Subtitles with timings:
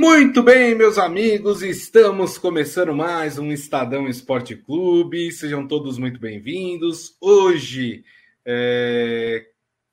[0.00, 5.30] Muito bem, meus amigos, estamos começando mais um Estadão Esporte Clube.
[5.30, 7.18] Sejam todos muito bem-vindos.
[7.20, 8.02] Hoje
[8.42, 9.44] é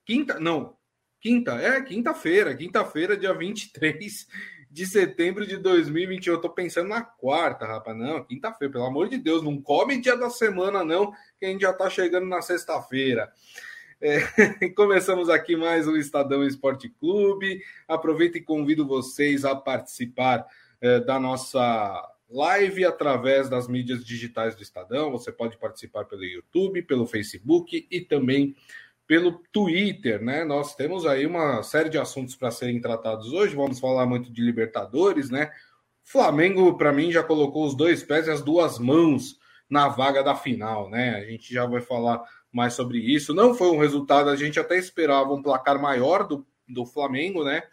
[0.05, 0.77] quinta, não,
[1.19, 4.27] quinta, é quinta-feira, quinta-feira, dia 23
[4.71, 6.35] de setembro de 2021.
[6.35, 7.97] Eu tô pensando na quarta, rapaz.
[7.97, 11.63] Não, quinta-feira, pelo amor de Deus, não come dia da semana, não, que a gente
[11.63, 13.29] já tá chegando na sexta-feira.
[13.99, 14.19] É,
[14.75, 17.63] começamos aqui mais um Estadão Esporte Clube.
[17.87, 20.45] Aproveito e convido vocês a participar
[20.79, 25.11] é, da nossa live através das mídias digitais do Estadão.
[25.11, 28.55] Você pode participar pelo YouTube, pelo Facebook e também
[29.07, 30.43] pelo Twitter, né?
[30.43, 33.55] Nós temos aí uma série de assuntos para serem tratados hoje.
[33.55, 35.51] Vamos falar muito de Libertadores, né?
[36.03, 40.35] Flamengo, para mim, já colocou os dois pés e as duas mãos na vaga da
[40.35, 41.15] final, né?
[41.15, 43.33] A gente já vai falar mais sobre isso.
[43.33, 47.63] Não foi um resultado, a gente até esperava um placar maior do, do Flamengo, né?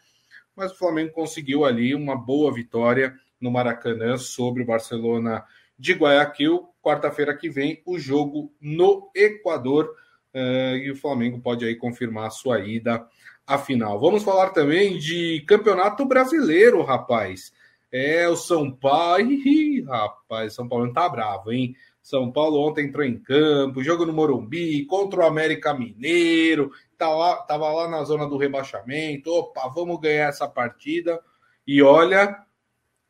[0.57, 5.45] Mas o Flamengo conseguiu ali uma boa vitória no Maracanã sobre o Barcelona
[5.79, 6.69] de Guayaquil.
[6.83, 9.95] Quarta-feira que vem, o jogo no Equador.
[10.35, 13.07] Uh, e o Flamengo pode aí confirmar a sua ida
[13.47, 14.01] à final.
[14.01, 17.53] Vamos falar também de Campeonato Brasileiro, rapaz.
[17.91, 19.23] É o São Paulo.
[19.31, 21.75] Ih, rapaz, São Paulo não tá bravo, hein?
[22.05, 27.37] São Paulo ontem entrou em campo, jogo no Morumbi, contra o América Mineiro, tá lá,
[27.37, 29.33] tava lá na zona do rebaixamento.
[29.33, 31.19] Opa, vamos ganhar essa partida.
[31.67, 32.45] E olha,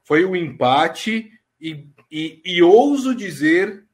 [0.05, 1.29] foi um empate,
[1.61, 3.85] e, e, e ouso dizer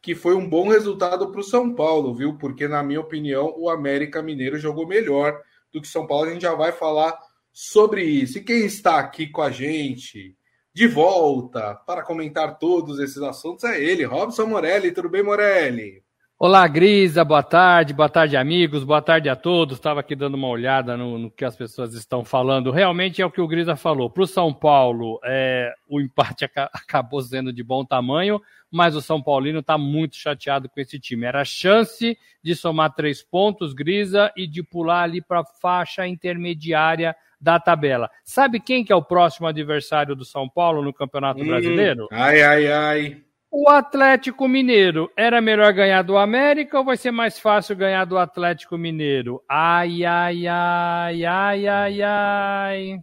[0.00, 2.38] que foi um bom resultado para o São Paulo, viu?
[2.38, 5.38] Porque, na minha opinião, o América Mineiro jogou melhor
[5.70, 6.30] do que São Paulo.
[6.30, 7.18] A gente já vai falar
[7.52, 8.38] sobre isso.
[8.38, 10.34] E quem está aqui com a gente?
[10.74, 14.92] De volta para comentar todos esses assuntos é ele, Robson Morelli.
[14.92, 16.02] Tudo bem, Morelli?
[16.38, 19.76] Olá, Grisa, boa tarde, boa tarde, amigos, boa tarde a todos.
[19.76, 22.72] Estava aqui dando uma olhada no, no, que as pessoas estão falando.
[22.72, 24.10] Realmente é o que o Grisa falou.
[24.10, 28.40] Para o São Paulo, é, o empate acabou sendo de bom tamanho,
[28.72, 31.26] mas o São Paulino está muito chateado com esse time.
[31.26, 37.14] Era chance de somar três pontos, Grisa, e de pular ali para a faixa intermediária
[37.38, 38.10] da tabela.
[38.24, 42.08] Sabe quem que é o próximo adversário do São Paulo no Campeonato hum, Brasileiro?
[42.10, 43.22] Ai, ai, ai.
[43.50, 45.12] O Atlético Mineiro.
[45.14, 49.42] Era melhor ganhar do América ou vai ser mais fácil ganhar do Atlético Mineiro?
[49.46, 53.00] Ai, ai, ai, ai, ai, ai.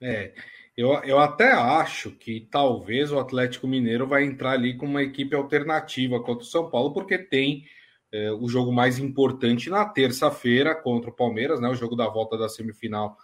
[0.00, 0.32] É,
[0.78, 5.34] eu, eu até acho que talvez o Atlético Mineiro vai entrar ali com uma equipe
[5.34, 7.64] alternativa contra o São Paulo, porque tem
[8.12, 11.68] é, o jogo mais importante na terça-feira contra o Palmeiras, né?
[11.68, 13.18] O jogo da volta da semifinal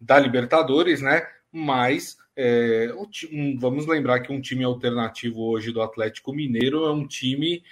[0.00, 1.26] da Libertadores, né?
[1.50, 2.94] Mas é,
[3.32, 7.64] um, vamos lembrar que um time alternativo hoje do Atlético Mineiro é um time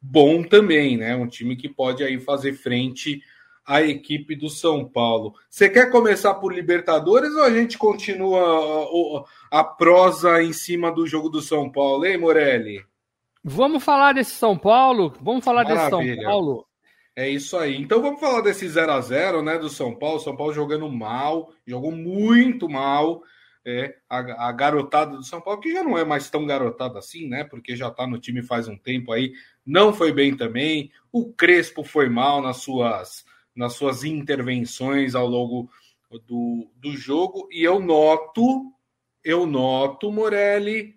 [0.00, 1.14] bom também, né?
[1.14, 3.20] Um time que pode aí fazer frente
[3.66, 5.34] à equipe do São Paulo.
[5.50, 10.92] Você quer começar por Libertadores ou a gente continua a, a, a prosa em cima
[10.92, 12.84] do jogo do São Paulo, hein, Morelli?
[13.42, 15.12] Vamos falar desse São Paulo?
[15.20, 15.98] Vamos falar Maravilha.
[15.98, 16.66] desse São Paulo.
[17.16, 17.80] É isso aí.
[17.80, 20.20] Então vamos falar desse 0 a 0 né, do São Paulo.
[20.20, 23.22] São Paulo jogando mal, jogou muito mal.
[23.68, 27.26] É, a, a, garotada do São Paulo, que já não é mais tão garotada assim,
[27.26, 27.42] né?
[27.42, 29.32] Porque já tá no time faz um tempo aí,
[29.64, 30.92] não foi bem também.
[31.10, 33.24] O Crespo foi mal nas suas,
[33.56, 35.70] nas suas intervenções ao longo
[36.26, 37.48] do, do jogo.
[37.50, 38.72] E eu noto,
[39.24, 40.94] eu noto, Morelli,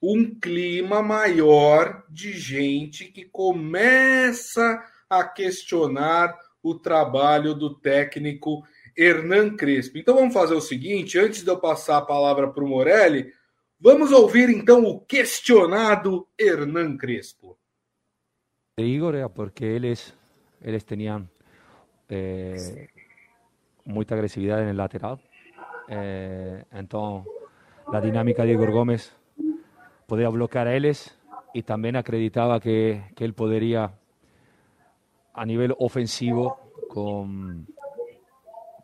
[0.00, 8.62] um clima maior de gente que começa a questionar o trabalho do técnico
[8.96, 9.98] Hernan Crespo.
[9.98, 13.32] Então vamos fazer o seguinte: antes de eu passar a palavra para o Morelli,
[13.80, 17.58] vamos ouvir então o questionado Hernan Crespo.
[18.78, 20.12] Igor é porque eles,
[20.60, 21.28] eles tinham
[22.08, 22.88] eh,
[23.84, 25.20] muita agressividade no lateral.
[25.88, 27.24] Eh, então,
[27.86, 29.14] a dinâmica de Igor Gomes
[30.06, 31.16] podia bloquear a eles
[31.54, 33.92] e também acreditava que, que ele poderia
[35.34, 37.66] a nivel ofensivo con,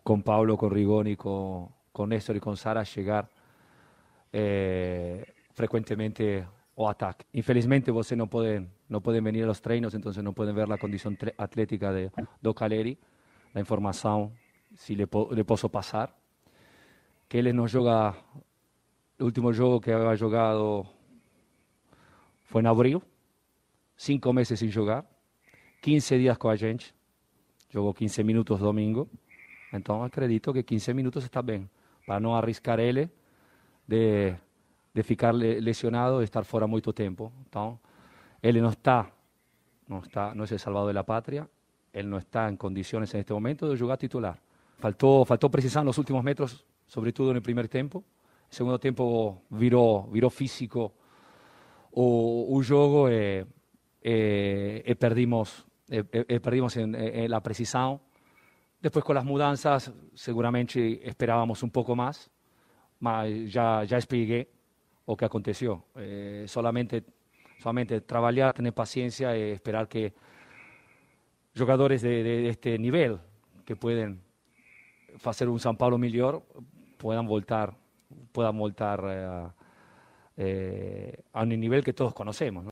[0.03, 3.28] con Pablo, con Rigoni, con, con Néstor y con Sara llegar
[4.32, 7.27] eh, frecuentemente o ataque.
[7.33, 10.78] Infelizmente você no pueden, no pueden venir a los treinos, entonces no pueden ver la
[10.78, 12.10] condición atlética de
[12.41, 12.98] Do Caleri,
[13.52, 14.32] la información,
[14.76, 16.14] si le, le puedo pasar,
[17.28, 18.16] que él no juega,
[19.18, 20.86] el último juego que había jugado
[22.44, 23.02] fue en abril,
[23.97, 25.06] cinco meses sin jugar,
[25.80, 26.94] 15 dias com a gente,
[27.72, 29.08] jogou 15 minutos domingo,
[29.72, 31.70] então acredito que 15 minutos está bem,
[32.06, 33.08] para não arriscar ele
[33.86, 34.34] de,
[34.92, 37.32] de ficar lesionado, de estar fora muito tempo.
[37.46, 37.78] Então,
[38.42, 39.10] ele não está,
[39.88, 41.48] não está, não é o salvador da pátria,
[41.92, 44.39] ele não está em condições neste momento de jogar titular.
[44.78, 48.04] Faltou, faltou precisar nos últimos metros, sobretudo no primeiro tempo,
[48.48, 50.92] segundo tempo virou, virou físico
[51.92, 53.45] o, o jogo e,
[54.03, 55.98] e, e perdimos, e,
[56.28, 58.01] e perdimos em, em, a precisão.
[58.81, 62.31] Depois, com as mudanças, seguramente esperávamos um pouco mais,
[62.98, 64.48] mas já, já expliquei
[65.04, 65.84] o que aconteceu.
[65.97, 67.04] Eh, solamente,
[67.59, 70.13] solamente trabalhar, ter paciência e esperar que
[71.60, 73.21] jogadores de, de, este nível,
[73.65, 74.18] que podem
[75.18, 76.42] fazer um São Paulo melhor,
[76.97, 77.77] puedan voltar,
[78.33, 79.48] puedan voltar eh,
[80.36, 82.65] eh, a un nivel que todos conhecemos.
[82.65, 82.71] ¿no?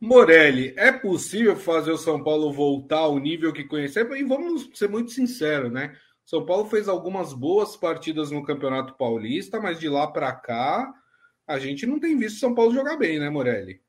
[0.00, 4.18] Morelli, é possível fazer o São Paulo voltar ao nível que conhecemos?
[4.18, 5.96] E vamos ser muito sinceros, né?
[6.26, 10.92] São Paulo fez algumas boas partidas no Campeonato Paulista, mas de lá para cá
[11.46, 13.80] a gente não tem visto São Paulo jogar bem, né, Morelli?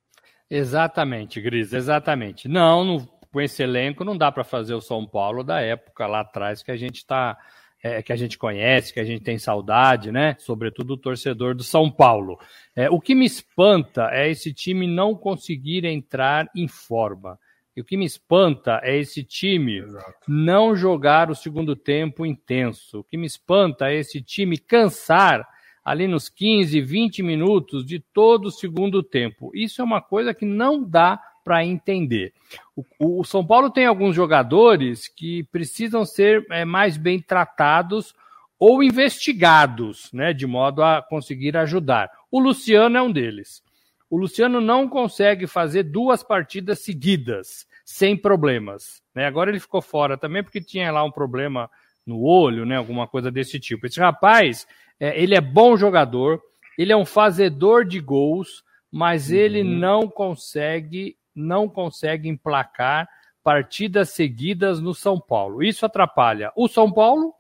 [0.50, 2.48] Exatamente, Gris, exatamente.
[2.48, 6.22] Não, não com esse elenco não dá para fazer o São Paulo da época lá
[6.22, 7.38] atrás que a gente está
[7.84, 10.36] é, que a gente conhece, que a gente tem saudade, né?
[10.40, 12.40] Sobretudo o torcedor do São Paulo.
[12.76, 17.38] É, o que me espanta é esse time não conseguir entrar em forma.
[17.76, 20.14] E o que me espanta é esse time Exato.
[20.28, 23.00] não jogar o segundo tempo intenso.
[23.00, 25.46] O que me espanta é esse time cansar
[25.86, 29.52] ali nos 15, 20 minutos de todo o segundo tempo.
[29.54, 32.34] Isso é uma coisa que não dá para entender.
[32.76, 38.16] O, o, São Paulo tem alguns jogadores que precisam ser é, mais bem tratados
[38.58, 42.10] ou investigados, né, de modo a conseguir ajudar.
[42.32, 43.62] O Luciano é um deles.
[44.10, 49.04] O Luciano não consegue fazer duas partidas seguidas sem problemas.
[49.14, 49.28] Né?
[49.28, 51.70] Agora ele ficou fora também porque tinha lá um problema
[52.06, 53.86] no olho, né, alguma coisa desse tipo.
[53.86, 54.68] Esse rapaz,
[55.00, 56.42] é, ele é bom jogador,
[56.78, 59.36] ele é um fazedor de gols, mas uhum.
[59.36, 63.10] ele não consegue não consegue emplacar
[63.44, 65.62] partidas seguidas no São Paulo.
[65.62, 67.35] Isso atrapalha o São Paulo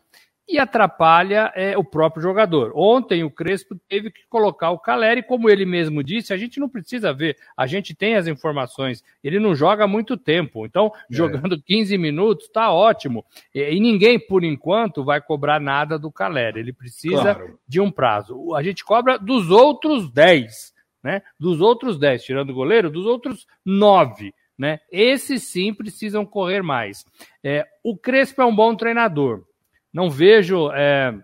[0.48, 2.72] e atrapalha é, o próprio jogador.
[2.76, 6.70] Ontem o Crespo teve que colocar o Caleri, como ele mesmo disse, a gente não
[6.70, 11.16] precisa ver, a gente tem as informações, ele não joga há muito tempo, então é.
[11.16, 13.26] jogando 15 minutos tá ótimo.
[13.54, 17.60] E, e, ninguém, por enquanto, vai cobrar nada do Caleri, ele precisa claro.
[17.68, 18.54] de um prazo.
[18.56, 20.76] A gente cobra dos outros 10
[21.06, 21.22] né?
[21.40, 24.80] Dos outros 10, tirando o goleiro, dos outros 9, né?
[24.92, 27.06] Esses sim precisam correr mais.
[27.44, 29.44] É, o Crespo é um bom treinador.
[29.96, 30.70] Não vejo.
[30.74, 31.18] É,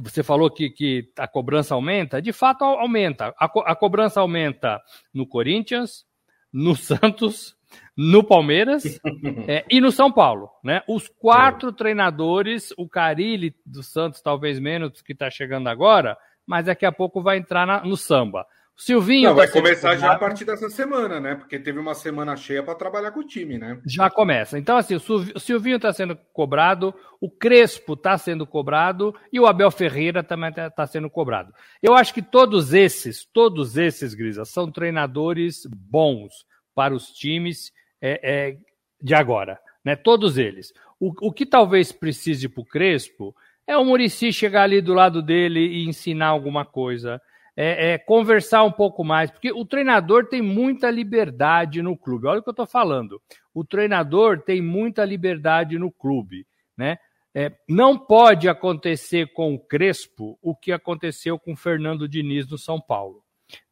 [0.00, 3.34] você falou que, que a cobrança aumenta, de fato aumenta.
[3.38, 4.80] A, co a cobrança aumenta
[5.12, 6.06] no Corinthians,
[6.50, 7.54] no Santos,
[7.94, 8.98] no Palmeiras
[9.46, 10.48] é, e no São Paulo.
[10.64, 10.82] Né?
[10.88, 11.72] Os quatro é.
[11.74, 16.16] treinadores, o Carilli do Santos, talvez menos, que está chegando agora,
[16.46, 18.46] mas daqui a pouco vai entrar na, no samba.
[18.76, 19.28] Silvinho.
[19.28, 21.34] Não, vai começar já a partir dessa semana, né?
[21.34, 23.80] Porque teve uma semana cheia para trabalhar com o time, né?
[23.86, 24.58] Já começa.
[24.58, 29.70] Então, assim, o Silvinho está sendo cobrado, o Crespo está sendo cobrado e o Abel
[29.70, 31.52] Ferreira também está tá sendo cobrado.
[31.82, 38.20] Eu acho que todos esses, todos esses, Grisa, são treinadores bons para os times é,
[38.22, 38.56] é,
[39.00, 39.94] de agora, né?
[39.94, 40.72] Todos eles.
[40.98, 43.34] O, o que talvez precise para o Crespo
[43.66, 47.20] é o Murici chegar ali do lado dele e ensinar alguma coisa.
[47.54, 52.26] É, é, conversar um pouco mais, porque o treinador tem muita liberdade no clube.
[52.26, 53.20] Olha o que eu estou falando.
[53.52, 56.46] O treinador tem muita liberdade no clube,
[56.76, 56.96] né?
[57.34, 62.58] É, não pode acontecer com o Crespo o que aconteceu com o Fernando Diniz no
[62.58, 63.22] São Paulo.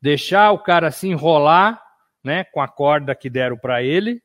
[0.00, 1.80] Deixar o cara se enrolar,
[2.24, 4.22] né, com a corda que deram para ele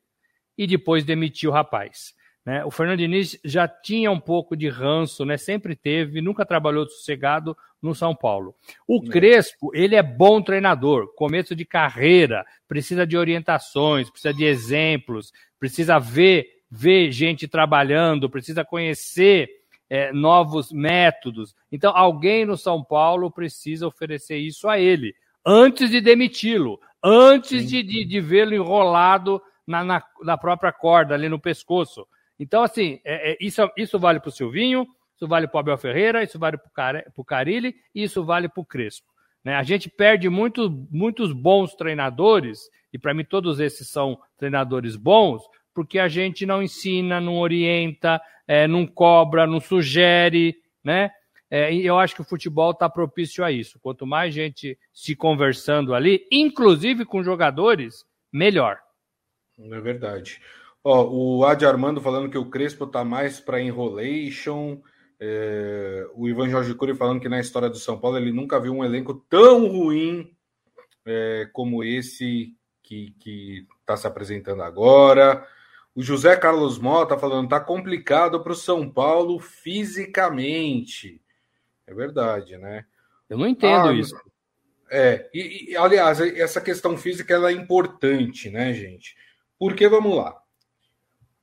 [0.57, 2.13] e depois demitir o rapaz.
[2.45, 2.63] Né?
[2.63, 5.35] O Fernando Diniz já tinha um pouco de ranço, né?
[5.35, 8.53] sempre teve, nunca trabalhou sossegado no São Paulo.
[8.87, 9.09] O é.
[9.09, 15.97] Crespo, ele é bom treinador, começo de carreira, precisa de orientações, precisa de exemplos, precisa
[15.97, 19.49] ver, ver gente trabalhando, precisa conhecer
[19.89, 21.55] é, novos métodos.
[21.71, 27.81] Então, alguém no São Paulo precisa oferecer isso a ele, antes de demiti-lo, antes de,
[27.81, 32.07] de, de vê-lo enrolado na, na, na própria corda, ali no pescoço.
[32.39, 35.77] Então, assim, é, é, isso, isso vale para o Silvinho, isso vale para o Abel
[35.77, 39.07] Ferreira, isso vale para o Carilli e isso vale para o Crespo.
[39.43, 39.55] Né?
[39.55, 45.43] A gente perde muito, muitos bons treinadores, e para mim todos esses são treinadores bons,
[45.73, 51.11] porque a gente não ensina, não orienta, é, não cobra, não sugere, né?
[51.49, 53.79] É, e eu acho que o futebol está propício a isso.
[53.79, 58.79] Quanto mais gente se conversando ali, inclusive com jogadores, melhor.
[59.59, 60.41] É verdade.
[60.87, 64.79] Ó, o Adi Armando falando que o Crespo tá mais para enrolation.
[65.19, 68.71] É, o Ivan Jorge Cury falando que na história do São Paulo ele nunca viu
[68.71, 70.31] um elenco tão ruim
[71.03, 75.43] é, como esse que está se apresentando agora.
[75.95, 81.19] O José Carlos Mota falando tá complicado para o São Paulo fisicamente.
[81.87, 82.85] É verdade, né?
[83.27, 84.15] Eu não entendo ah, isso.
[84.91, 89.15] É, e, e, aliás, essa questão física ela é importante, né, gente?
[89.57, 90.44] Porque vamos lá.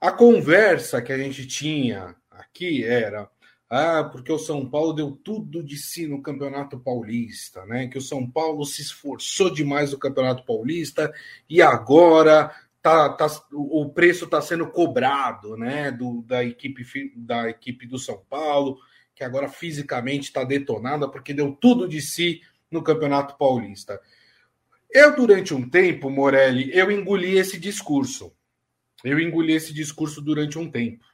[0.02, 3.30] A conversa que a gente tinha aqui era
[3.70, 7.86] ah, porque o São Paulo deu tudo de si no Campeonato Paulista, né?
[7.86, 11.14] Que o São Paulo se esforçou demais no Campeonato Paulista
[11.48, 15.92] e agora tá, tá o preço está sendo cobrado, né?
[15.92, 16.82] Do, da equipe
[17.14, 18.78] da equipe do São Paulo,
[19.14, 24.00] que agora fisicamente está detonada porque deu tudo de si no Campeonato Paulista.
[24.90, 28.34] Eu durante um tempo, Morelli, eu engoli esse discurso.
[29.04, 31.04] Eu engoli esse discurso durante um tempo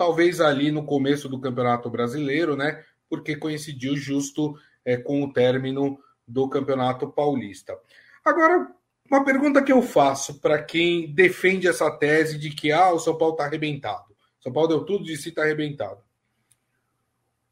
[0.00, 2.82] talvez ali no começo do Campeonato Brasileiro, né?
[3.06, 7.78] Porque coincidiu justo é, com o término do Campeonato Paulista.
[8.24, 8.74] Agora,
[9.10, 13.18] uma pergunta que eu faço para quem defende essa tese de que ah, o São
[13.18, 14.16] Paulo está arrebentado.
[14.42, 16.00] São Paulo deu tudo de si, está arrebentado.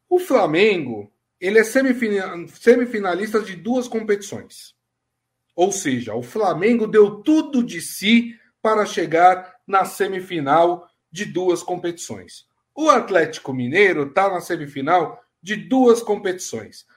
[0.09, 4.73] O Flamengo, ele é semifinalista de duas competições.
[5.55, 12.47] Ou seja, o Flamengo deu tudo de si para chegar na semifinal de duas competições.
[12.75, 16.87] O Atlético Mineiro está na semifinal de duas competições.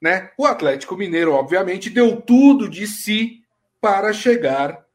[0.00, 0.30] Né?
[0.38, 3.42] O Atlético Mineiro, obviamente, deu tudo de si
[3.80, 4.86] para chegar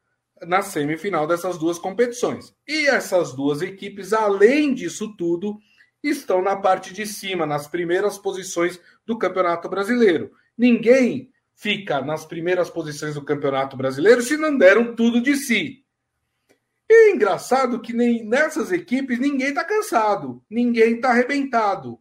[0.42, 2.54] na semifinal dessas duas competições.
[2.66, 5.58] E essas duas equipes, além disso tudo,
[6.02, 10.32] estão na parte de cima, nas primeiras posições do Campeonato Brasileiro.
[10.56, 15.85] Ninguém fica nas primeiras posições do Campeonato Brasileiro se não deram tudo de si.
[16.88, 21.98] E é engraçado que nem nessas equipes ninguém está cansado, ninguém está arrebentado.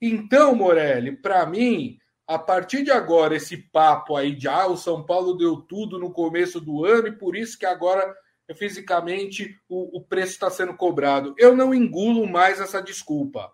[0.00, 5.04] Então, Morelli, para mim, a partir de agora, esse papo aí de ah, o São
[5.04, 8.14] Paulo deu tudo no começo do ano e por isso que agora
[8.52, 11.34] fisicamente o, o preço está sendo cobrado.
[11.38, 13.50] Eu não engulo mais essa desculpa.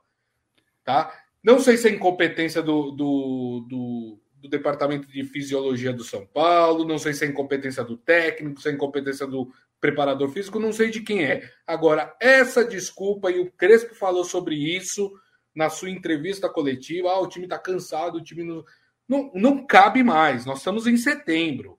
[0.83, 1.13] Tá?
[1.43, 6.85] Não sei se é incompetência do, do, do, do Departamento de Fisiologia do São Paulo,
[6.85, 10.91] não sei se é incompetência do técnico, se é incompetência do preparador físico, não sei
[10.91, 11.49] de quem é.
[11.67, 15.11] Agora, essa desculpa, e o Crespo falou sobre isso
[15.55, 18.65] na sua entrevista coletiva: ah, o time está cansado, o time não,
[19.09, 20.45] não, não cabe mais.
[20.45, 21.79] Nós estamos em setembro,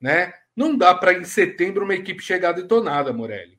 [0.00, 0.32] né?
[0.56, 3.58] Não dá para em setembro uma equipe chegar detonada, Morelli.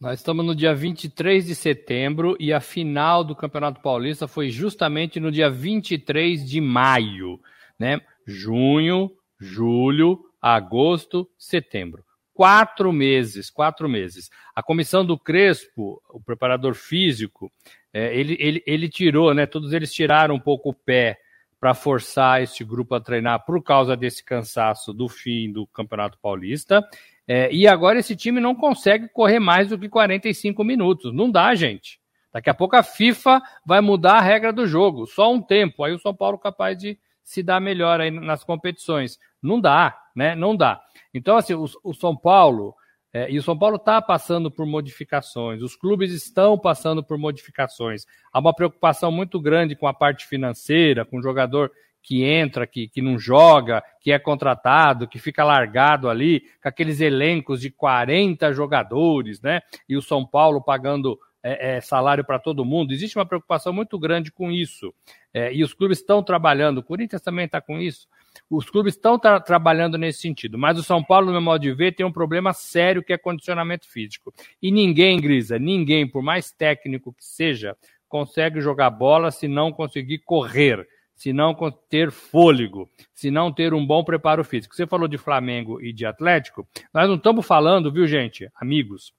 [0.00, 5.20] Nós estamos no dia 23 de setembro e a final do Campeonato Paulista foi justamente
[5.20, 7.40] no dia 23 de maio,
[7.78, 8.00] né?
[8.26, 12.04] Junho, julho, agosto, setembro
[12.34, 14.30] quatro meses, quatro meses.
[14.54, 17.50] A comissão do Crespo, o preparador físico,
[17.92, 19.46] é, ele, ele, ele tirou, né?
[19.46, 21.18] Todos eles tiraram um pouco o pé
[21.60, 26.82] para forçar este grupo a treinar por causa desse cansaço do fim do Campeonato Paulista.
[27.26, 31.14] É, e agora esse time não consegue correr mais do que 45 minutos.
[31.14, 32.00] Não dá, gente.
[32.32, 35.06] Daqui a pouco a FIFA vai mudar a regra do jogo.
[35.06, 35.84] Só um tempo.
[35.84, 39.18] Aí o São Paulo capaz de se dar melhor aí nas competições.
[39.40, 40.34] Não dá, né?
[40.34, 40.82] Não dá.
[41.12, 42.74] Então, assim, o, o São Paulo,
[43.12, 48.06] é, e o São Paulo está passando por modificações, os clubes estão passando por modificações.
[48.32, 51.70] Há uma preocupação muito grande com a parte financeira, com o jogador
[52.02, 57.00] que entra, que, que não joga, que é contratado, que fica largado ali, com aqueles
[57.00, 59.60] elencos de 40 jogadores, né?
[59.88, 62.92] E o São Paulo pagando é, é, salário para todo mundo.
[62.92, 64.92] Existe uma preocupação muito grande com isso.
[65.32, 68.08] É, e os clubes estão trabalhando, o Corinthians também está com isso.
[68.54, 71.72] Os clubes estão tra trabalhando nesse sentido, mas o São Paulo, no meu modo de
[71.72, 74.30] ver, tem um problema sério que é condicionamento físico.
[74.60, 77.74] E ninguém, Grisa, ninguém, por mais técnico que seja,
[78.06, 81.56] consegue jogar bola se não conseguir correr, se não
[81.88, 84.74] ter fôlego, se não ter um bom preparo físico.
[84.76, 89.14] Você falou de Flamengo e de Atlético, nós não estamos falando, viu, gente, amigos,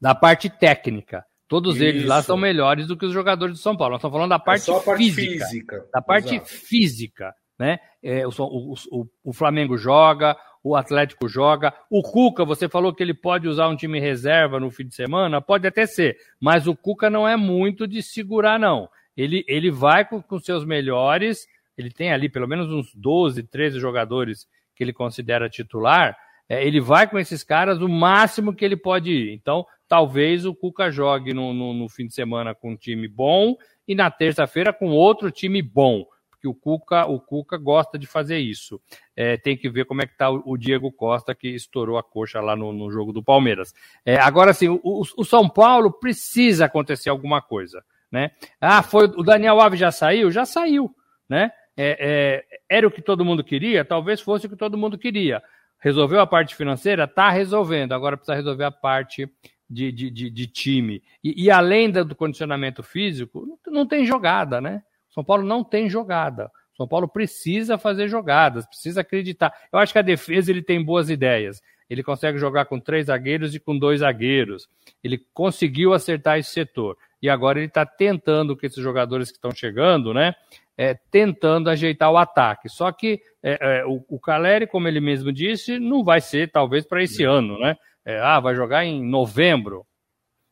[0.00, 1.24] da parte técnica.
[1.48, 1.84] Todos Isso.
[1.84, 3.94] eles lá são melhores do que os jogadores de São Paulo.
[3.94, 6.48] Nós estamos falando da parte, é parte física, física, Da parte Exato.
[6.48, 7.80] física né?
[8.02, 11.74] É, o, o, o, Flamengo joga, o Atlético joga.
[11.90, 15.40] O Cuca, você falou que ele pode usar um time reserva no fim de semana?
[15.40, 18.88] Pode até ser, mas o Cuca não é muito de segurar, não.
[19.16, 23.80] Ele, ele vai com, com seus melhores, ele tem ali pelo menos uns 12, 13
[23.80, 24.46] jogadores
[24.76, 26.16] que ele considera titular.
[26.48, 29.34] É, ele vai com esses caras o máximo que ele pode ir.
[29.34, 33.56] Então, talvez o Cuca jogue no, no, no fim de semana com um time bom
[33.88, 36.06] e na terça-feira com outro time bom
[36.38, 38.80] porque o Cuca, o Cuca gosta de fazer isso.
[39.16, 42.40] É, tem que ver como é que está o, Diego Costa, que estourou a coxa
[42.40, 43.74] lá no, no jogo do Palmeiras.
[44.06, 47.84] É, agora, sim, o, o, São Paulo precisa acontecer alguma coisa.
[48.10, 48.30] Né?
[48.60, 50.30] Ah, foi o Daniel Alves já saiu?
[50.30, 50.94] Já saiu.
[51.28, 51.50] Né?
[51.76, 53.84] É, é, era o que todo mundo queria?
[53.84, 55.42] Talvez fosse o que todo mundo queria.
[55.80, 57.04] Resolveu a parte financeira?
[57.04, 57.92] Está resolvendo.
[57.92, 59.28] Agora precisa resolver a parte
[59.68, 61.02] de, de, de, de time.
[61.22, 64.82] E, e, além do condicionamento físico, não tem jogada, né?
[65.10, 66.50] São Paulo não tem jogada.
[66.76, 69.52] São Paulo precisa fazer jogadas, precisa acreditar.
[69.72, 71.60] Eu acho que a defesa ele tem boas ideias.
[71.90, 74.68] Ele consegue jogar com três zagueiros e com dois zagueiros.
[75.02, 76.96] Ele conseguiu acertar esse setor.
[77.20, 80.34] E agora ele está tentando com esses jogadores que estão chegando, né?
[80.76, 82.68] É, tentando ajeitar o ataque.
[82.68, 86.86] Só que é, é, o, o Caleri, como ele mesmo disse, não vai ser talvez
[86.86, 87.74] para esse ano, né?
[88.04, 89.84] É, ah, vai jogar em novembro.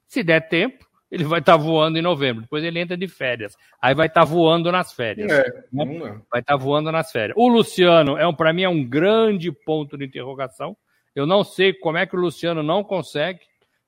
[0.08, 2.42] Se der tempo, ele vai estar tá voando em novembro.
[2.42, 3.56] Depois ele entra de férias.
[3.80, 5.30] Aí vai estar tá voando nas férias.
[5.30, 6.20] É, né?
[6.30, 7.36] Vai estar tá voando nas férias.
[7.36, 10.76] O Luciano, é um, para mim, é um grande ponto de interrogação.
[11.14, 13.40] Eu não sei como é que o Luciano não consegue.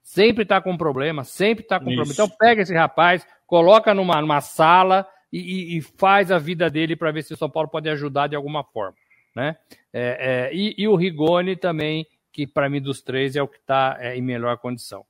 [0.02, 1.96] Sempre está com problema, sempre está com Isso.
[1.96, 2.12] problema.
[2.14, 5.38] Então pega esse rapaz, coloca numa, numa sala e,
[5.74, 8.34] e, e faz a vida dele para ver se o São Paulo pode ajudar de
[8.34, 8.96] alguma forma.
[9.36, 9.56] Né?
[9.92, 13.58] É, é, e, e, o Rigoni também, que para mim dos três é o que
[13.58, 15.04] está é, em melhor condição.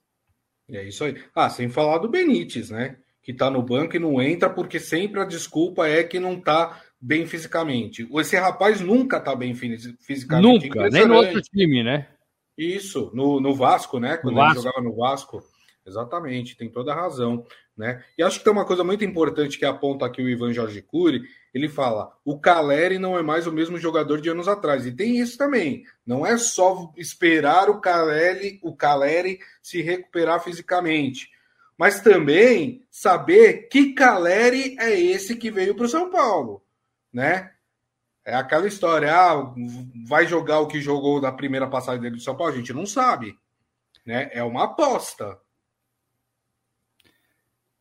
[0.71, 1.17] É isso aí.
[1.35, 2.97] Ah, sem falar do Benítez, né?
[3.23, 6.81] Que tá no banco e não entra porque sempre a desculpa é que não tá
[7.01, 8.09] bem fisicamente.
[8.13, 10.69] Esse rapaz nunca tá bem fisicamente.
[10.69, 12.09] Nunca, nem no outro time, né?
[12.57, 14.17] Isso, no, no Vasco, né?
[14.17, 15.43] Quando ele jogava no Vasco.
[15.89, 17.45] Exatamente, tem toda a razão.
[17.77, 18.05] Né?
[18.19, 21.23] E acho que tem uma coisa muito importante que aponta aqui o Ivan Jorge Cury.
[21.55, 24.85] Ele fala: o Caleri não é mais o mesmo jogador de anos atrás.
[24.85, 25.85] E tem isso também.
[26.05, 31.31] Não é só esperar o Caleri, o Caleri se recuperar fisicamente,
[31.79, 36.65] mas também saber que Caleri é esse que veio para o São Paulo,
[37.13, 37.53] né?
[38.25, 39.55] É aquela história, ah,
[40.07, 42.85] vai jogar o que jogou na primeira passagem dele do São Paulo, a gente não
[42.85, 43.39] sabe,
[44.05, 44.29] né?
[44.33, 45.39] É uma aposta.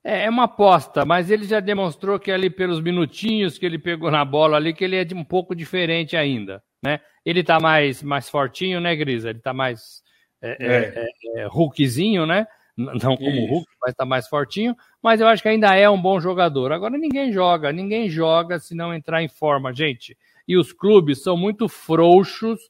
[0.07, 4.09] É, é uma aposta, mas ele já demonstrou que ali pelos minutinhos que ele pegou
[4.09, 7.01] na bola ali, que ele é um pouco diferente ainda, né?
[7.25, 9.31] Ele tá mais, mais fortinho, né, Grisa?
[9.31, 10.01] Ele tá mais
[10.41, 10.67] é, é.
[10.67, 12.47] é, é, é Hulkzinho, né?
[12.77, 13.47] Não como Isso.
[13.47, 14.75] Hulk, mas tá mais fortinho.
[15.03, 16.71] Mas eu acho que ainda é um bom jogador.
[16.71, 20.17] Agora ninguém joga, ninguém joga se não entrar em forma, gente.
[20.47, 22.61] E os clubes são muito frouxos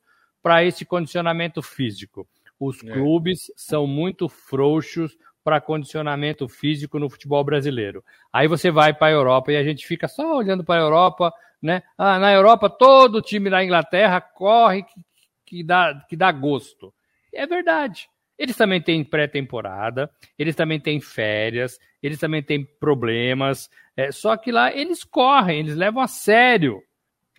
[0.42, 2.28] para esse condicionamento físico.
[2.60, 5.16] Os clubes são muito frouxos
[5.48, 8.04] para condicionamento físico no futebol brasileiro.
[8.34, 11.34] Aí você vai para a Europa e a gente fica só olhando para a Europa,
[11.62, 11.84] né?
[11.98, 15.00] Ah, na Europa todo time da Inglaterra corre que,
[15.46, 16.94] que, dá, que dá gosto.
[17.34, 18.10] é verdade.
[18.38, 23.70] Eles também têm pré-temporada, eles também têm férias, eles também têm problemas.
[23.96, 26.84] É, só que lá eles correm, eles levam a sério.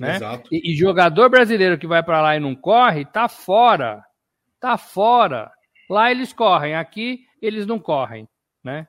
[0.00, 0.16] Né?
[0.16, 0.48] Exato.
[0.50, 4.02] E, e jogador brasileiro que vai para lá e não corre, tá fora.
[4.58, 5.52] Tá fora.
[5.90, 8.28] Lá eles correm, aqui eles não correm,
[8.62, 8.88] né?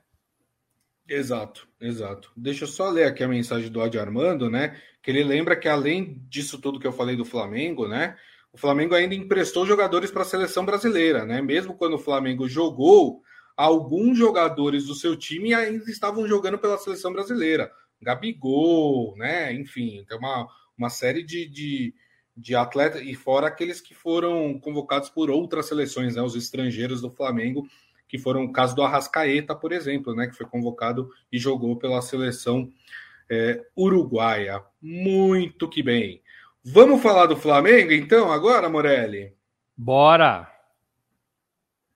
[1.08, 2.30] Exato, exato.
[2.36, 4.80] Deixa eu só ler aqui a mensagem do Adi Armando, né?
[5.02, 8.16] Que ele lembra que além disso tudo que eu falei do Flamengo, né?
[8.52, 11.42] O Flamengo ainda emprestou jogadores para a seleção brasileira, né?
[11.42, 13.22] Mesmo quando o Flamengo jogou,
[13.56, 17.70] alguns jogadores do seu time ainda estavam jogando pela seleção brasileira.
[18.00, 19.52] Gabigol, né?
[19.52, 21.94] Enfim, tem uma, uma série de, de,
[22.36, 26.22] de atletas, e fora aqueles que foram convocados por outras seleções, né?
[26.22, 27.66] Os estrangeiros do Flamengo
[28.10, 32.02] que foram o caso do Arrascaeta, por exemplo, né, que foi convocado e jogou pela
[32.02, 32.68] seleção
[33.30, 34.60] é, uruguaia.
[34.82, 36.20] Muito que bem.
[36.64, 39.32] Vamos falar do Flamengo, então, agora, Morelli?
[39.76, 40.50] Bora!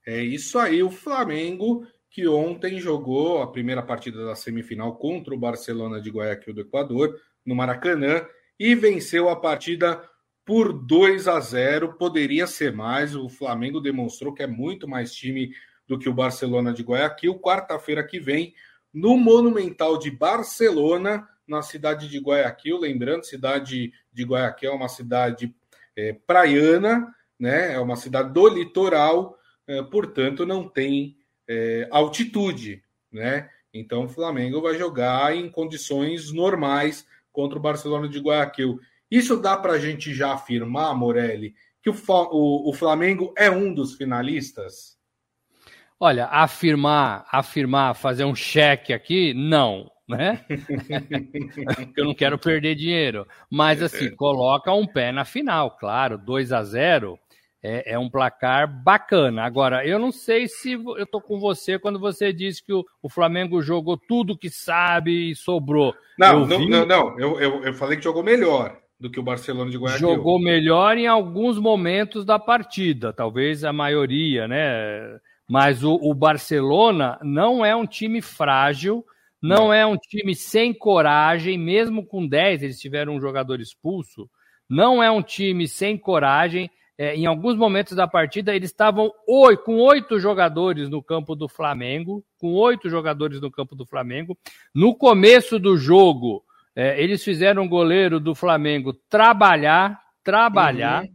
[0.06, 5.38] É isso aí, o Flamengo que ontem jogou a primeira partida da semifinal contra o
[5.38, 8.24] Barcelona de Guayaquil do Equador, no Maracanã,
[8.56, 10.00] e venceu a partida
[10.44, 11.94] por 2 a 0.
[11.94, 15.50] Poderia ser mais, o Flamengo demonstrou que é muito mais time
[15.86, 18.54] do que o Barcelona de Guayaquil, quarta-feira que vem,
[18.92, 22.78] no Monumental de Barcelona, na cidade de Guayaquil.
[22.78, 25.54] Lembrando, cidade de Guayaquil é uma cidade
[25.96, 27.74] é, praiana, né?
[27.74, 31.16] é uma cidade do litoral, é, portanto, não tem
[31.48, 32.82] é, altitude.
[33.12, 33.48] Né?
[33.72, 38.80] Então, o Flamengo vai jogar em condições normais contra o Barcelona de Guayaquil.
[39.10, 43.74] Isso dá para a gente já afirmar, Morelli, que o, o, o Flamengo é um
[43.74, 44.96] dos finalistas?
[45.98, 50.44] Olha, afirmar, afirmar, fazer um cheque aqui, não, né?
[51.96, 53.26] eu não quero perder dinheiro.
[53.50, 57.18] Mas assim, coloca um pé na final, claro, 2 a 0
[57.62, 59.42] é, é, um placar bacana.
[59.42, 63.08] Agora, eu não sei se eu tô com você quando você disse que o, o
[63.08, 65.94] Flamengo jogou tudo que sabe e sobrou.
[66.18, 66.68] Não, não, vi...
[66.68, 70.08] não, não, Eu, eu, eu falei que jogou melhor do que o Barcelona de Guayaquil.
[70.08, 75.18] Jogou melhor em alguns momentos da partida, talvez a maioria, né?
[75.48, 79.04] Mas o, o Barcelona não é um time frágil,
[79.42, 84.28] não, é um time sem coragem, mesmo com 10, eles tiveram um jogador expulso.
[84.66, 89.12] Não é um time sem coragem, é, em alguns momentos da partida, eles estavam
[89.64, 94.38] com oito jogadores no campo do Flamengo, com oito jogadores no campo do Flamengo.
[94.72, 101.12] No começo do jogo, é, eles fizeram o goleiro do Flamengo trabalhar, trabalhar, uhum.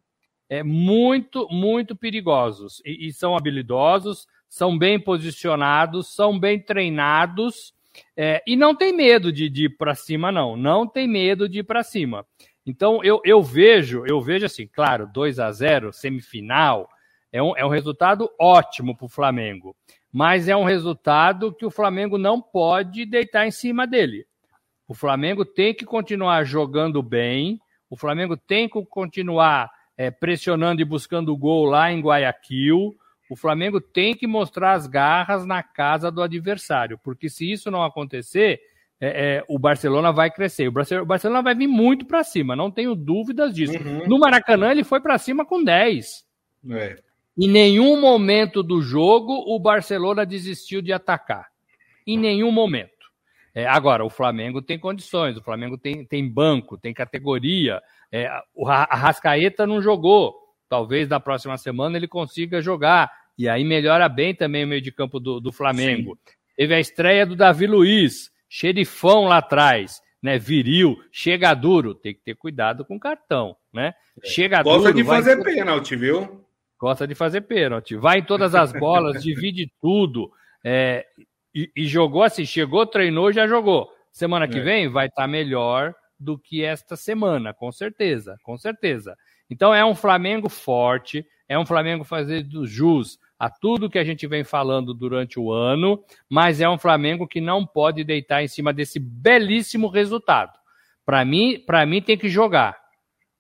[0.50, 2.82] É, muito, muito perigosos.
[2.84, 7.74] E, e, são habilidosos, são bem posicionados, são bem treinados.
[8.18, 10.58] É, e não tem medo de, de ir para cima, não.
[10.58, 12.26] Não tem medo de ir para cima.
[12.66, 16.90] Então eu, eu vejo, eu vejo assim, claro, 2 a 0 semifinal,
[17.32, 19.76] é um, é um resultado ótimo para o Flamengo.
[20.12, 24.26] Mas é um resultado que o Flamengo não pode deitar em cima dele.
[24.88, 27.60] O Flamengo tem que continuar jogando bem,
[27.90, 32.96] o Flamengo tem que continuar é, pressionando e buscando o gol lá em Guayaquil.
[33.30, 37.84] O Flamengo tem que mostrar as garras na casa do adversário, porque se isso não
[37.84, 38.62] acontecer,
[38.98, 40.70] é, é, o Barcelona vai crescer.
[40.70, 43.78] O Barcelona, vai vir muito para cima, não tenho dúvidas disso.
[43.78, 44.08] Uhum.
[44.08, 46.08] No Maracanã, ele foi para cima com 10.
[46.72, 46.96] É.
[47.38, 51.48] Em nenhum momento do jogo, o Barcelona desistiu de atacar.
[52.08, 52.99] Em nenhum momento.
[53.54, 57.82] É, agora, o Flamengo tem condições, o Flamengo tem, tem banco, tem categoria.
[58.12, 60.36] É, o Arrascaeta não jogou.
[60.68, 63.12] Talvez na próxima semana ele consiga jogar.
[63.38, 66.16] E aí melhora bem também o meio de campo do, do Flamengo.
[66.16, 66.34] Sim.
[66.56, 70.38] Teve a estreia do Davi Luiz xerifão lá atrás, né?
[70.38, 73.94] Viril, chega duro, tem que ter cuidado com o cartão, né?
[74.22, 74.28] É.
[74.28, 74.94] Chega Gosta duro.
[74.94, 75.54] Gosta de fazer vai...
[75.54, 76.46] pênalti, viu?
[76.78, 77.96] Gosta de fazer pênalti.
[77.96, 80.32] Vai em todas as bolas, divide tudo.
[80.64, 81.06] É,
[81.54, 83.90] e, e, jogou assim, chegou, treinou, já jogou.
[84.12, 84.62] Semana que é.
[84.62, 89.16] vem vai estar tá melhor do que esta semana, com certeza, com certeza.
[89.50, 94.28] Então é um Flamengo forte, é um Flamengo fazendo jus a tudo que a gente
[94.28, 98.74] vem falando durante o ano, mas é um Flamengo que não pode deitar em cima
[98.74, 100.52] desse belíssimo resultado.
[101.06, 102.78] Para mim, para mim tem que jogar.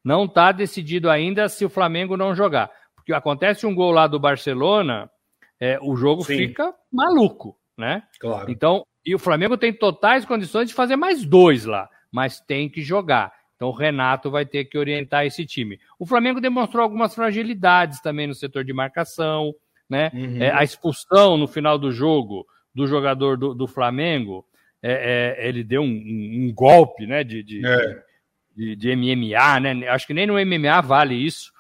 [0.04, 4.20] Não está decidido ainda se o Flamengo não jogar, porque acontece um gol lá do
[4.20, 5.12] Barcelona,
[5.60, 6.38] é, o jogo Sim.
[6.38, 8.04] fica maluco, né?
[8.20, 8.52] Claro.
[8.52, 12.82] Então, e o Flamengo tem totais condições de fazer mais dois lá, mas tem que
[12.82, 13.34] jogar.
[13.56, 15.80] Então o Renato vai ter que orientar esse time.
[15.98, 19.54] O Flamengo demonstrou algumas fragilidades também no setor de marcação
[19.90, 20.12] né?
[20.14, 20.42] Uhum.
[20.42, 24.46] É, a expulsão no final do jogo do jogador do, do Flamengo,
[24.82, 27.24] é, é, ele deu um, um, um, golpe, né?
[27.24, 28.04] De, de, é.
[28.56, 29.90] de, de, MMA, né?
[29.90, 31.52] Acho que nem no MMA vale isso.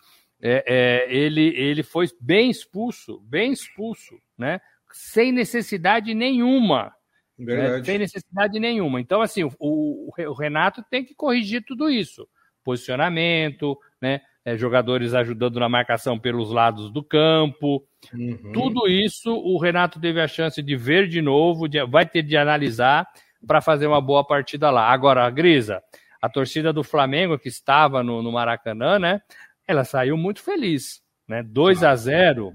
[0.41, 4.61] É, é, ele, ele foi bem expulso, bem expulso, né?
[4.91, 6.93] Sem necessidade nenhuma.
[7.37, 7.83] Né?
[7.83, 8.99] Sem necessidade nenhuma.
[8.99, 12.27] Então, assim, o, o, Renato tem que corrigir tudo isso.
[12.63, 14.21] Posicionamento, né?
[14.49, 17.85] é, jogadores ajudando na marcação pelos lados do campo.
[18.13, 18.51] Uhum.
[18.53, 22.35] Tudo isso o Renato teve a chance de ver de novo, de, vai ter de
[22.35, 23.07] analisar
[23.45, 24.89] para fazer uma boa partida lá.
[24.91, 25.81] Agora, a Grisa,
[26.21, 29.21] a torcida do Flamengo que estava no, no Maracanã, né?
[29.67, 31.43] Ela saiu muito feliz, né?
[31.43, 32.53] 2 a 0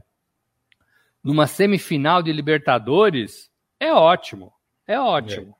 [1.24, 4.52] numa semifinal de Libertadores é ótimo,
[4.86, 5.56] é ótimo.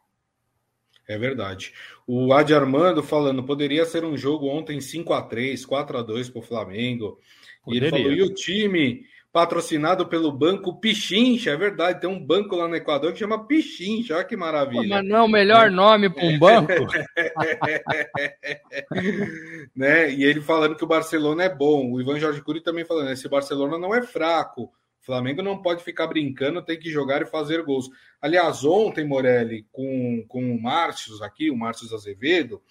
[1.09, 1.73] É, é verdade.
[2.07, 6.29] O Adi Armando falando, poderia ser um jogo ontem 5 a 3 4 a 2
[6.29, 7.19] para o Flamengo.
[7.67, 12.55] E ele falou, e o time patrocinado pelo banco Pichincha, é verdade, tem um banco
[12.55, 14.89] lá no Equador que chama Pichincha, olha que maravilha.
[14.89, 16.73] Mas não é o melhor nome para um banco?
[19.75, 20.13] né?
[20.13, 23.29] E ele falando que o Barcelona é bom, o Ivan Jorge Cury também falando, esse
[23.29, 24.71] Barcelona não é fraco,
[25.05, 27.91] o Flamengo não pode ficar brincando, tem que jogar e fazer gols.
[28.23, 32.63] Aliás, ontem, Morelli, com, com o Márcio aqui, o Márcio Azevedo,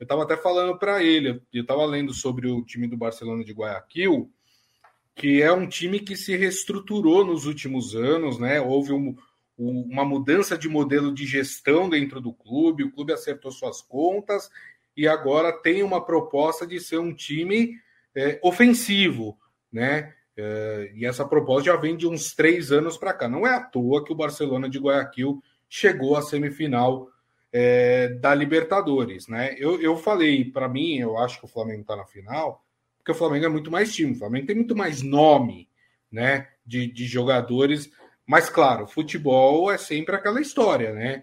[0.00, 3.52] eu estava até falando para ele, eu estava lendo sobre o time do Barcelona de
[3.52, 4.32] Guayaquil,
[5.14, 8.58] que é um time que se reestruturou nos últimos anos, né?
[8.58, 9.14] Houve um,
[9.58, 14.48] um, uma mudança de modelo de gestão dentro do clube, o clube acertou suas contas
[14.96, 17.78] e agora tem uma proposta de ser um time
[18.14, 19.38] é, ofensivo,
[19.70, 20.14] né?
[20.36, 23.28] É, e essa proposta já vem de uns três anos para cá.
[23.28, 27.08] Não é à toa que o Barcelona de Guayaquil chegou à semifinal
[27.52, 29.28] é, da Libertadores.
[29.28, 29.54] Né?
[29.58, 32.64] Eu, eu falei, para mim, eu acho que o Flamengo está na final,
[32.98, 35.68] porque o Flamengo é muito mais time, o Flamengo tem muito mais nome
[36.10, 37.90] né, de, de jogadores.
[38.26, 41.22] Mas, claro, futebol é sempre aquela história, né?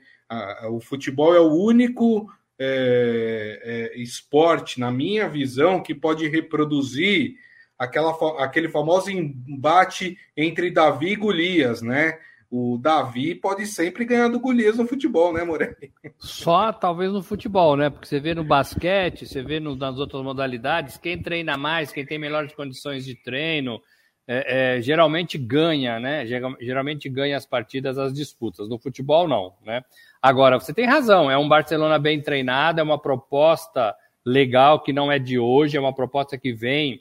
[0.69, 7.36] o futebol é o único é, é, esporte, na minha visão, que pode reproduzir
[7.80, 12.20] aquela, aquele famoso embate entre Davi e Golias, né?
[12.52, 15.94] O Davi pode sempre ganhar do Golias no futebol, né, Morelli?
[16.18, 17.89] Só talvez no futebol, né?
[17.89, 22.06] Porque você vê no basquete, você vê no, nas outras modalidades, quem treina mais, quem
[22.06, 23.80] tem melhores condições de treino,
[24.28, 26.26] é, é, geralmente ganha, né?
[26.60, 28.68] Geralmente ganha as partidas, as disputas.
[28.68, 29.84] No futebol, não, né?
[30.22, 35.12] Agora, você tem razão, é um Barcelona bem treinado, é uma proposta legal que não
[35.12, 37.00] é de hoje, é uma proposta que vem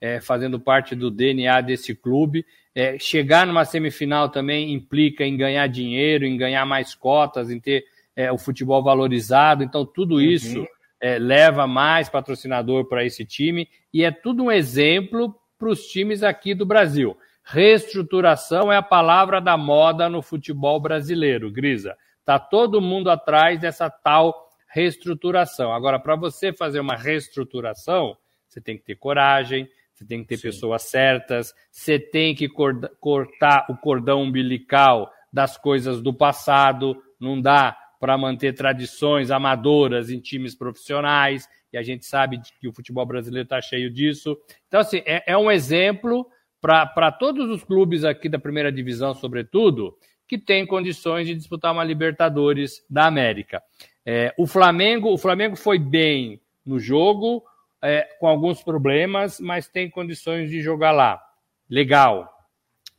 [0.00, 2.44] é, fazendo parte do DNA desse clube.
[2.74, 7.84] É, chegar numa semifinal também implica em ganhar dinheiro, em ganhar mais cotas, em ter
[8.16, 9.62] é, o futebol valorizado.
[9.62, 10.20] Então, tudo uhum.
[10.20, 10.66] isso
[11.00, 16.22] é, leva mais patrocinador para esse time e é tudo um exemplo para os times
[16.22, 17.16] aqui do Brasil.
[17.42, 21.96] Reestruturação é a palavra da moda no futebol brasileiro, Grisa.
[22.20, 25.72] Está todo mundo atrás dessa tal reestruturação.
[25.72, 29.68] Agora, para você fazer uma reestruturação, você tem que ter coragem,
[30.00, 30.48] você tem que ter Sim.
[30.48, 37.76] pessoas certas, você tem que cortar o cordão umbilical das coisas do passado, não dá
[38.00, 43.44] para manter tradições amadoras em times profissionais, e a gente sabe que o futebol brasileiro
[43.44, 44.38] está cheio disso.
[44.68, 46.26] Então, assim, é, é um exemplo
[46.62, 49.94] para todos os clubes aqui da primeira divisão, sobretudo,
[50.26, 53.62] que têm condições de disputar uma Libertadores da América.
[54.04, 57.44] É, o Flamengo, o Flamengo foi bem no jogo,
[57.82, 61.20] é, com alguns problemas, mas tem condições de jogar lá.
[61.68, 62.28] Legal.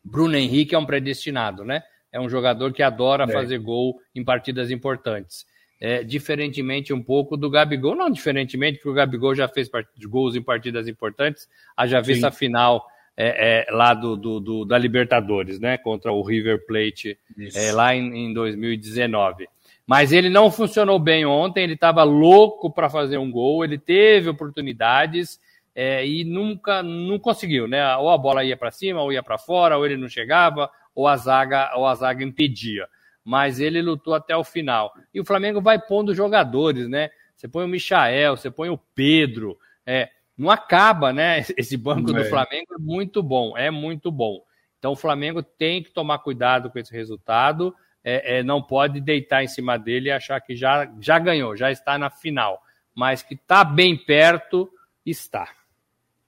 [0.04, 1.84] Bruno Henrique é um predestinado, né?
[2.12, 3.28] É um jogador que adora é.
[3.28, 5.46] fazer gol em partidas importantes.
[5.80, 9.68] É, diferentemente um pouco do Gabigol, não diferentemente, porque o Gabigol já fez
[10.08, 12.86] gols em partidas importantes, haja vista a final
[13.18, 15.78] é, é, lá do, do, do, da Libertadores, né?
[15.78, 17.18] Contra o River Plate
[17.56, 19.48] é, lá em, em 2019.
[19.86, 24.30] Mas ele não funcionou bem ontem, ele estava louco para fazer um gol, ele teve
[24.30, 25.40] oportunidades
[25.76, 27.96] é, e nunca não conseguiu, né?
[27.98, 31.08] Ou a bola ia para cima, ou ia para fora, ou ele não chegava, ou
[31.08, 32.88] a zaga, ou a zaga impedia.
[33.24, 34.94] Mas ele lutou até o final.
[35.14, 37.10] E o Flamengo vai pondo jogadores, né?
[37.36, 41.40] Você põe o Michael, você põe o Pedro, é, não acaba, né?
[41.58, 44.44] Esse banco do Flamengo é muito bom, é muito bom.
[44.78, 49.44] Então o Flamengo tem que tomar cuidado com esse resultado é, é, não pode deitar
[49.44, 52.62] em cima dele e achar que já, já ganhou, já está na final.
[52.96, 54.70] Mas que está bem perto,
[55.06, 55.50] está.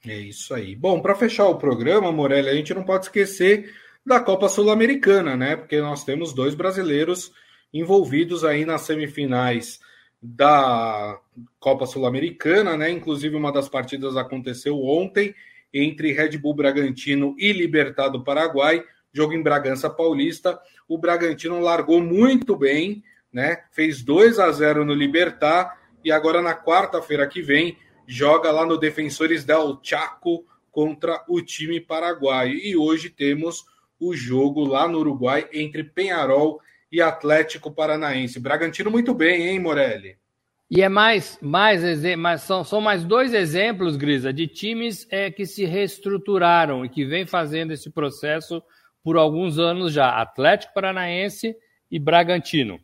[0.06, 0.76] É isso aí.
[0.76, 3.74] Bom, para fechar o programa, Morelli, a gente não pode esquecer
[4.06, 5.56] da Copa Sul-Americana, né?
[5.56, 7.32] Porque nós temos dois brasileiros
[7.74, 9.80] envolvidos aí nas semifinais
[10.22, 11.20] da
[11.60, 12.90] Copa Sul-Americana, né?
[12.90, 15.34] Inclusive, uma das partidas aconteceu ontem
[15.74, 20.60] entre Red Bull Bragantino e Libertado Paraguai jogo em Bragança Paulista.
[20.88, 23.64] O Bragantino largou muito bem, né?
[23.72, 28.78] Fez 2 a 0 no Libertar e agora na quarta-feira que vem joga lá no
[28.78, 32.56] Defensores del Chaco contra o time paraguaio.
[32.56, 33.64] E hoje temos
[34.00, 36.60] o jogo lá no Uruguai entre Penharol
[36.92, 38.40] e Atlético Paranaense.
[38.40, 40.18] Bragantino muito bem, hein, Morelli?
[40.70, 41.82] E é mais, mais,
[42.42, 47.28] são, são mais dois exemplos, Grisa, de times é, que se reestruturaram e que vem
[47.28, 48.62] fazendo esse processo
[49.04, 51.56] por alguns anos já, Atlético Paranaense
[51.92, 52.80] e Bragantino.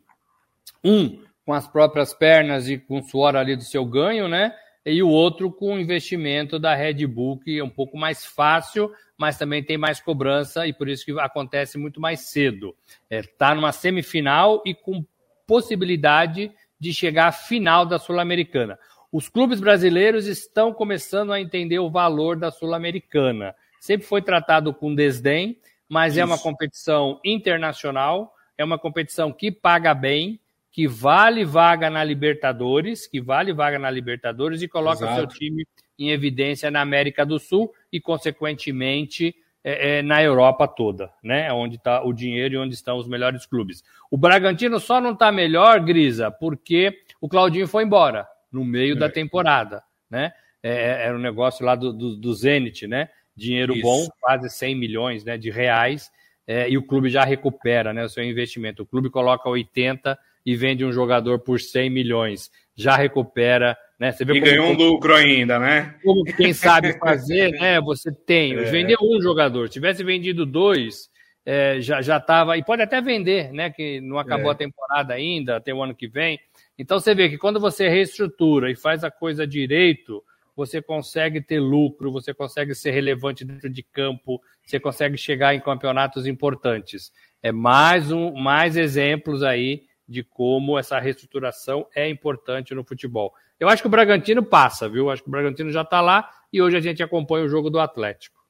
[0.84, 4.54] Um com as próprias pernas e com o suor ali do seu ganho, né?
[4.84, 8.90] E o outro com o investimento da Red Bull, que é um pouco mais fácil,
[9.18, 12.74] mas também tem mais cobrança e por isso que acontece muito mais cedo.
[13.10, 15.04] Está é, tá numa semifinal e com
[15.46, 18.78] possibilidade de chegar à final da Sul-Americana.
[19.12, 23.54] Os clubes brasileiros estão começando a entender o valor da Sul-Americana.
[23.80, 25.58] Sempre foi tratado com desdém,
[25.90, 26.20] mas Isso.
[26.20, 30.38] é uma competição internacional, é uma competição que paga bem,
[30.70, 35.16] que vale vaga na Libertadores, que vale vaga na Libertadores e coloca Exato.
[35.16, 35.66] seu time
[35.98, 41.52] em evidência na América do Sul e, consequentemente, é, é, na Europa toda, né?
[41.52, 43.82] Onde está o dinheiro e onde estão os melhores clubes.
[44.10, 48.98] O Bragantino só não está melhor, Grisa, porque o Claudinho foi embora no meio é.
[48.98, 50.32] da temporada, né?
[50.62, 53.08] É, é, era um negócio lá do, do, do Zenit, né?
[53.40, 53.82] Dinheiro Isso.
[53.82, 56.10] bom, quase 100 milhões né, de reais,
[56.46, 58.82] é, e o clube já recupera né, o seu investimento.
[58.82, 63.76] O clube coloca 80 e vende um jogador por 100 milhões, já recupera.
[63.98, 65.94] Né, você vê e ganhou um lucro ainda, né?
[66.02, 67.80] Como quem sabe fazer, né?
[67.80, 68.54] Você tem.
[68.54, 68.64] É.
[68.64, 71.10] Vendeu um jogador, se tivesse vendido dois,
[71.44, 72.56] é, já já estava.
[72.56, 73.70] E pode até vender, né?
[73.70, 74.52] Que não acabou é.
[74.52, 76.38] a temporada ainda, tem o ano que vem.
[76.78, 80.24] Então você vê que quando você reestrutura e faz a coisa direito,
[80.60, 85.60] você consegue ter lucro, você consegue ser relevante dentro de campo, você consegue chegar em
[85.60, 87.10] campeonatos importantes.
[87.42, 93.32] É mais um, mais exemplos aí de como essa reestruturação é importante no futebol.
[93.58, 95.08] Eu acho que o Bragantino passa, viu?
[95.08, 97.80] Acho que o Bragantino já está lá e hoje a gente acompanha o jogo do
[97.80, 98.44] Atlético.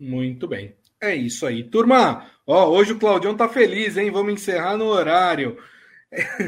[0.00, 0.74] Muito bem.
[0.98, 1.62] É isso aí.
[1.62, 4.10] Turma, ó, hoje o Claudião tá feliz, hein?
[4.10, 5.58] Vamos encerrar no horário.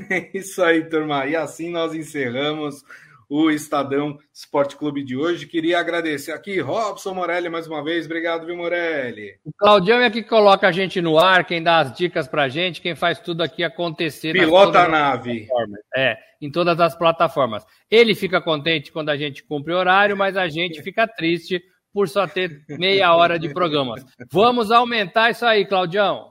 [0.09, 1.27] É isso aí, turma.
[1.27, 2.85] E assim nós encerramos
[3.29, 5.47] o Estadão Esporte Clube de hoje.
[5.47, 8.07] Queria agradecer aqui, Robson Morelli, mais uma vez.
[8.07, 9.39] Obrigado, viu, Morelli?
[9.45, 12.81] O Claudião é que coloca a gente no ar, quem dá as dicas pra gente,
[12.81, 14.33] quem faz tudo aqui acontecer.
[14.33, 15.49] Pilota a nave.
[15.97, 17.65] É, em todas as plataformas.
[17.91, 21.63] Ele fica contente quando a gente cumpre o horário, mas a gente fica triste
[21.93, 24.05] por só ter meia hora de programas.
[24.31, 26.31] Vamos aumentar isso aí, Claudião.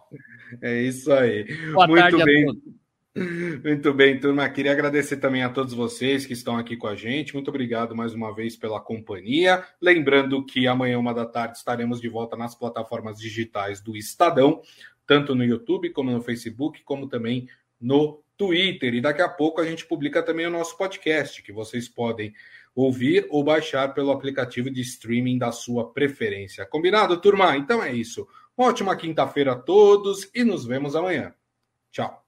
[0.61, 1.43] É isso aí.
[1.73, 2.43] Boa Muito tarde bem.
[2.43, 2.84] a todos.
[3.63, 4.49] Muito bem, turma.
[4.49, 7.33] Queria agradecer também a todos vocês que estão aqui com a gente.
[7.33, 9.63] Muito obrigado mais uma vez pela companhia.
[9.81, 14.61] Lembrando que amanhã, uma da tarde, estaremos de volta nas plataformas digitais do Estadão,
[15.07, 17.47] tanto no YouTube, como no Facebook, como também
[17.79, 18.93] no Twitter.
[18.95, 22.33] E daqui a pouco a gente publica também o nosso podcast, que vocês podem
[22.75, 26.65] ouvir ou baixar pelo aplicativo de streaming da sua preferência.
[26.65, 27.55] Combinado, turma?
[27.55, 28.27] Então é isso.
[28.57, 31.33] Uma ótima quinta-feira a todos e nos vemos amanhã.
[31.91, 32.24] Tchau.